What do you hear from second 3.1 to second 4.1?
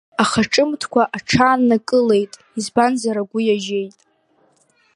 агәы иажьеит.